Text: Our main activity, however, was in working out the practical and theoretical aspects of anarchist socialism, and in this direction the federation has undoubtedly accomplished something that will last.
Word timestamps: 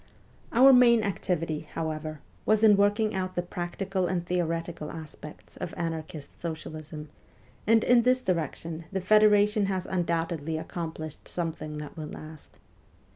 Our 0.51 0.73
main 0.73 1.03
activity, 1.03 1.59
however, 1.75 2.21
was 2.43 2.63
in 2.63 2.75
working 2.75 3.13
out 3.13 3.35
the 3.35 3.43
practical 3.43 4.07
and 4.07 4.25
theoretical 4.25 4.89
aspects 4.89 5.57
of 5.57 5.75
anarchist 5.77 6.39
socialism, 6.41 7.09
and 7.67 7.83
in 7.83 8.01
this 8.01 8.23
direction 8.23 8.85
the 8.91 8.99
federation 8.99 9.67
has 9.67 9.85
undoubtedly 9.85 10.57
accomplished 10.57 11.27
something 11.27 11.77
that 11.77 11.95
will 11.97 12.07
last. 12.07 12.57